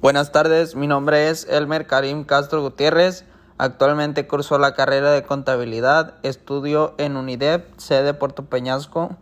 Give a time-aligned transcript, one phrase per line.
[0.00, 3.24] Buenas tardes, mi nombre es Elmer Karim Castro Gutiérrez.
[3.56, 9.16] Actualmente curso la carrera de contabilidad, estudio en UNIDEP, sede Puerto Peñasco,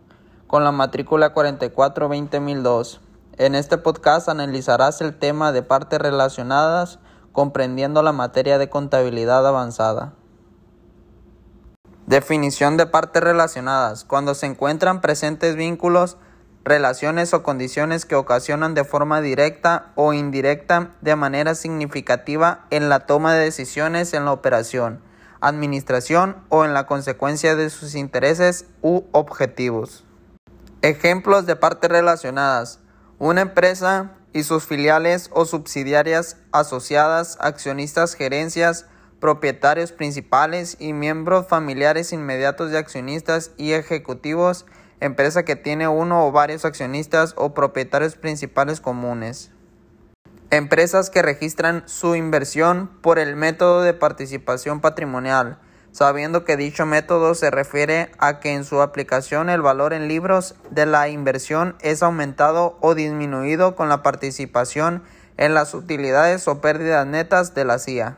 [0.47, 2.99] con la matrícula 44-20002.
[3.37, 6.97] En este podcast analizarás el tema de partes relacionadas,
[7.31, 10.13] comprendiendo la materia de contabilidad avanzada.
[12.07, 14.03] Definición de partes relacionadas.
[14.03, 16.17] Cuando se encuentran presentes vínculos
[16.63, 23.01] relaciones o condiciones que ocasionan de forma directa o indirecta de manera significativa en la
[23.01, 25.01] toma de decisiones en la operación,
[25.39, 30.03] administración o en la consecuencia de sus intereses u objetivos.
[30.81, 32.79] Ejemplos de partes relacionadas.
[33.17, 38.85] Una empresa y sus filiales o subsidiarias asociadas, accionistas, gerencias,
[39.19, 44.65] propietarios principales y miembros familiares inmediatos de accionistas y ejecutivos
[45.01, 49.51] empresa que tiene uno o varios accionistas o propietarios principales comunes.
[50.51, 55.59] Empresas que registran su inversión por el método de participación patrimonial,
[55.91, 60.55] sabiendo que dicho método se refiere a que en su aplicación el valor en libros
[60.69, 65.03] de la inversión es aumentado o disminuido con la participación
[65.37, 68.17] en las utilidades o pérdidas netas de la CIA.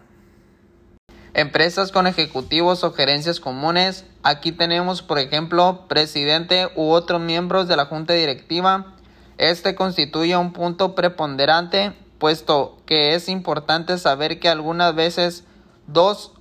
[1.34, 4.06] Empresas con ejecutivos o gerencias comunes.
[4.22, 8.94] Aquí tenemos, por ejemplo, presidente u otros miembros de la junta directiva.
[9.40, 15.44] Este constituye un punto preponderante, puesto que es importante saber que algunas veces
[15.88, 16.34] dos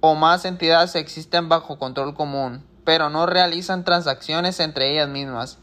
[0.00, 5.58] o más entidades existen bajo control común, pero no realizan transacciones entre ellas mismas.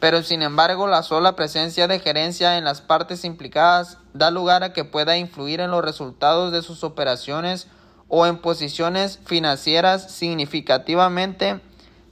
[0.00, 4.72] Pero sin embargo, la sola presencia de gerencia en las partes implicadas da lugar a
[4.72, 7.68] que pueda influir en los resultados de sus operaciones
[8.08, 11.60] o en posiciones financieras significativamente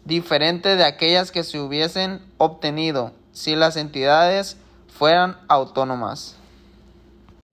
[0.05, 4.57] diferentes de aquellas que se hubiesen obtenido si las entidades
[4.89, 6.37] fueran autónomas.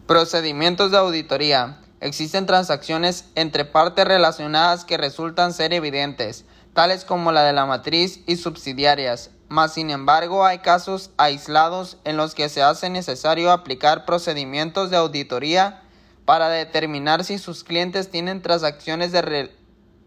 [0.06, 1.80] Procedimientos de auditoría.
[2.02, 8.22] Existen transacciones entre partes relacionadas que resultan ser evidentes, tales como la de la matriz
[8.28, 14.06] y subsidiarias, mas sin embargo hay casos aislados en los que se hace necesario aplicar
[14.06, 15.82] procedimientos de auditoría
[16.26, 19.52] para determinar si sus clientes tienen transacciones de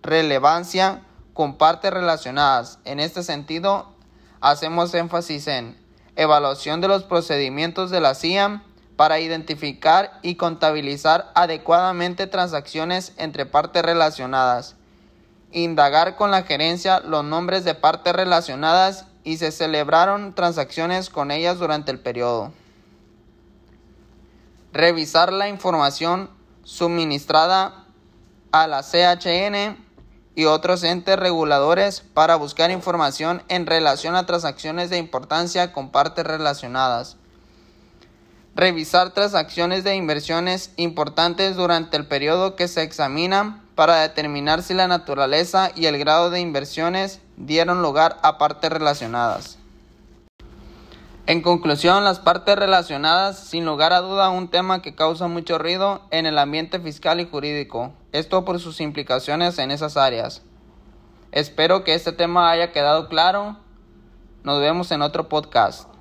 [0.03, 2.81] relevancia con partes relacionadas.
[2.85, 3.95] En este sentido,
[4.41, 5.79] hacemos énfasis en
[6.17, 8.63] evaluación de los procedimientos de la CIAM
[8.99, 14.77] para identificar y contabilizar adecuadamente transacciones entre partes relacionadas,
[15.53, 21.59] indagar con la gerencia los nombres de partes relacionadas y se celebraron transacciones con ellas
[21.59, 22.53] durante el periodo
[24.73, 26.31] revisar la información
[26.63, 27.85] suministrada
[28.53, 29.77] a la CHN
[30.35, 36.25] y otros entes reguladores para buscar información en relación a transacciones de importancia con partes
[36.25, 37.17] relacionadas.
[38.59, 44.89] Revisar transacciones de inversiones importantes durante el periodo que se examinan para determinar si la
[44.89, 49.59] naturaleza y el grado de inversiones dieron lugar a partes relacionadas.
[51.27, 56.03] En conclusión, las partes relacionadas, sin lugar a duda, un tema que causa mucho ruido
[56.11, 60.43] en el ambiente fiscal y jurídico, esto por sus implicaciones en esas áreas.
[61.31, 63.57] Espero que este tema haya quedado claro.
[64.43, 65.98] Nos vemos en otro podcast.